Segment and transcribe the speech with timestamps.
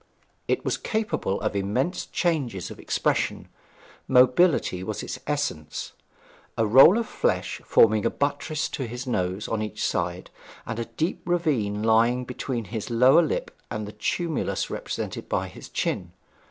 [0.47, 3.49] It was capable of immense changes of expression:
[4.07, 5.93] mobility was its essence,
[6.57, 10.31] a roll of flesh forming a buttress to his nose on each side,
[10.65, 15.69] and a deep ravine lying between his lower lip and the tumulus represented by his
[15.69, 16.13] chin.